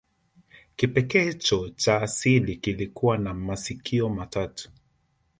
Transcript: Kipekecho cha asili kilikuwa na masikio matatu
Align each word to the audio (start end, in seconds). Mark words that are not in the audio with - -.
Kipekecho 0.75 1.69
cha 1.69 2.01
asili 2.01 2.55
kilikuwa 2.55 3.17
na 3.17 3.33
masikio 3.33 4.09
matatu 4.09 4.71